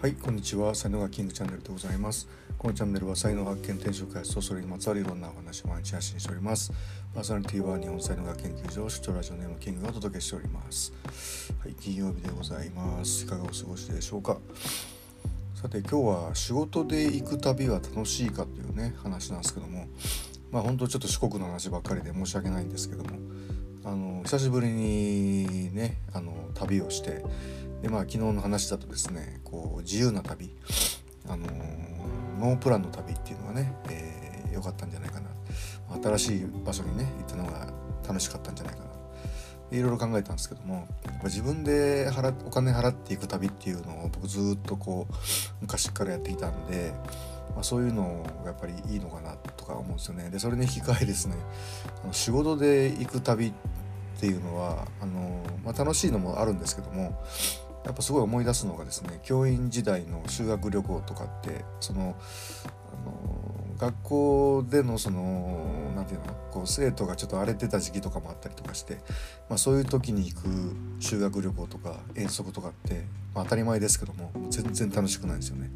[0.00, 0.76] はい、こんにちは。
[0.76, 2.28] 才能がキングチャンネルでございます。
[2.56, 6.72] このチャンネルは才能発見、転職開発とそれにまつわるいろんなお話を毎日発信しております。
[7.12, 10.92] パーソナリティは日本才能学研究所、出張ラジオネームキングがお届けしております。
[11.60, 13.24] はい、金曜日でございます。
[13.24, 14.38] いかがお過ごしでしょうか？
[15.60, 19.88] さて、今日は仕事で行く旅は楽しいかというね、話なんですけども、
[20.52, 23.18] まあ本当ちょっと四国の話ばっかりで申し訳ないんですけども、
[23.84, 27.24] あの久しぶりにね、あの旅をして、
[27.82, 30.50] でまあ昨日の話だとですねこう自由な旅、
[31.28, 31.46] あの
[32.38, 35.28] ノープランの旅っていうのはね良、えー、かったんじゃないかな
[36.02, 37.72] 新しい場所にね行ったのが
[38.06, 38.88] 楽しかったんじゃないかな
[39.70, 40.88] いろいろ考えたんですけども
[41.24, 45.14] 自分で払お金払っていく旅っていうのを僕ずっとこう
[45.60, 46.92] 昔からやってきたんで、
[47.54, 50.30] まあ、そういうのがやっぱりいいのかなとか思うんですよね。
[50.30, 51.36] でそれに引き換えですね
[52.02, 53.52] あの仕事で行く旅っ
[54.18, 57.22] ていうのはあの、まあ、楽しいのもあるんですけども
[57.88, 62.14] やっぱすごい思い出すのがですね教員時代の修学旅行とかってその
[62.62, 65.64] あの学校でのその
[65.96, 68.98] 何て言うのこう生徒がちょっと荒れてた時期とかもあったりとかして、
[69.48, 70.48] まあ、そういう時に行く
[71.00, 75.70] 修学旅行とか遠足とかって、まあ、当たり前ですけども全然楽しくないですよね。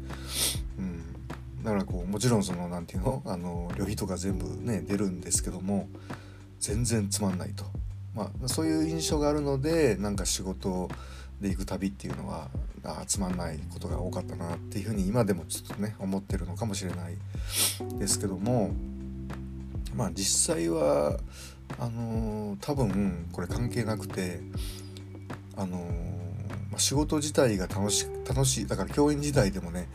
[0.77, 5.89] うんだからこうもちろんその何て言うのあの旅費とか全部ね出るんですけども
[6.59, 7.65] 全然つまんないと、
[8.13, 10.89] まあ、そういう印象があるのでなんか仕事を
[11.41, 12.49] で行く旅っていうのは
[12.83, 17.17] あつまんないことが多かったなっていうふうに今でもちょっとね思ってるのかもしれない
[17.97, 18.71] ですけども
[19.95, 21.19] まあ実際は
[21.79, 24.41] あのー、多分これ関係なくて
[25.55, 25.81] あのー、
[26.71, 29.87] まあ、仕事自体が楽し楽しいだから教員時代でもね、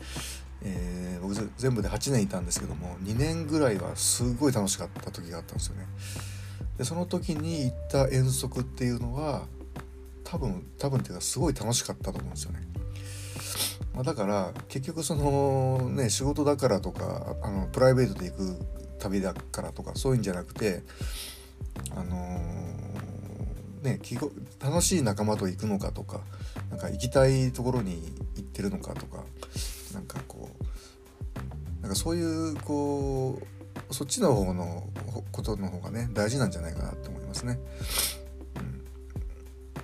[0.63, 5.85] えー、僕全部で8年いたんですけども2年ぐらいはすごい楽しかった時があったんですよね。
[6.77, 9.43] でその時に行った遠足っていうのは
[10.29, 12.59] 多分多分っていうかすごい楽しかったと思うんですよね。
[13.95, 18.59] まあ、だから結局そのね仕事だからとかあのプライベートで行く
[18.99, 20.83] 旅だからとかそういうんじゃなくて
[21.95, 23.99] あのー、ね
[24.59, 26.21] 楽しい仲間と行くのかとか
[26.69, 29.23] なんか行きたいところに行ってるのかとか
[29.93, 30.49] なんかこ
[31.79, 33.41] うなんかそういうこ
[33.89, 34.83] うそっちの方の
[35.31, 37.57] ことの方がね大事なんじゃないかなって思いますね。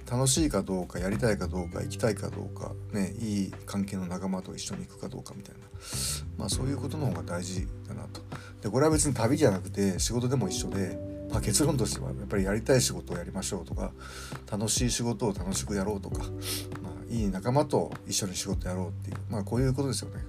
[0.10, 5.62] 楽しいかどうかやりたいかどうか行きたいかどうかねいい関係の仲間と一緒に行くかどうかみたいな。
[6.38, 8.22] まあそういうことの方が大事だなと。
[8.62, 10.98] でこれは別に旅じゃなくて仕事でも一緒で、
[11.30, 13.92] まあ、結論としてはやっぱりやりたい仕事をやりましょうとか
[14.52, 16.24] 楽しい仕事を楽しくやろうとか、
[16.82, 20.24] まあ、いい仲間と一緒に仕事やろうっていうまあこういうことですよね。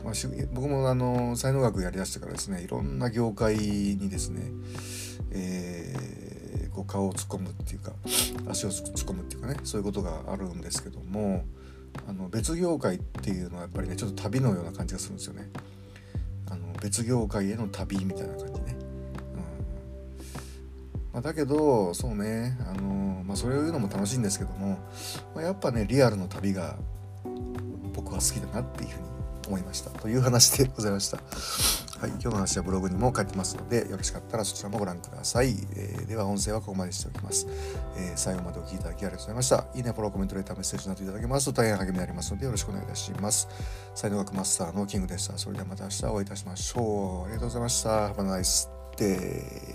[0.00, 0.04] うん。
[0.04, 0.14] まあ、
[0.52, 4.50] 僕もあの才能学やりだしてからですねいろんな業界にですね、
[5.30, 7.92] えー、こう顔を突っ込むっていうか
[8.48, 11.44] 足を突っ込むっていうかねそういうことがあるんですけども
[12.06, 15.50] あの別業界っていうのはやっぱりねちょっと旅のような感じがするんですよね。
[16.50, 18.76] あの別業界への旅みたいな感じね。
[21.12, 24.78] うんま、だけどそうねあの、まあ、そういうのも楽しいんですけども、
[25.34, 26.78] まあ、やっぱねリアルの旅が
[27.92, 31.18] 僕は好きだなっていうふうに思いましたという話でございました。
[31.98, 35.56] はい、今日の話はブログにも書いてますので、よろしかったらそちらもご覧ください。
[35.74, 37.46] えー、では、音声はここまでしておきます、
[37.96, 39.66] えー、最後までお聴きいただきありがとうございました。
[39.74, 43.48] いいね、フォロー、コメント、レター、メッセージなどいただけますと大変励みになりますので、よろしくお願いいたします。
[43.96, 45.36] 才能学マスターのキングでした。
[45.36, 47.24] それではまた明日お会いいたしましょう。
[47.24, 48.12] ありがとうございました。
[48.12, 49.67] Have a nice day.